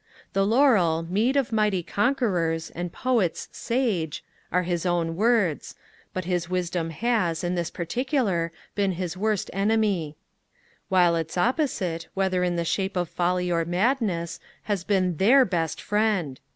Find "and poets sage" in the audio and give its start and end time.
2.71-4.23